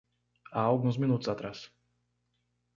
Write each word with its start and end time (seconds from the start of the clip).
Há 0.51 0.59
alguns 0.61 0.97
minutos 0.97 1.29
atrás 1.29 1.71